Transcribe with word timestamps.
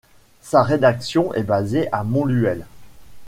Sa 0.41 0.63
rédaction 0.63 1.31
est 1.35 1.43
basée 1.43 1.87
à 1.91 2.03
Montluel. 2.03 2.65